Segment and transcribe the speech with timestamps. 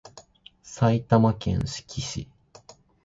[0.63, 2.27] 埼玉県志木市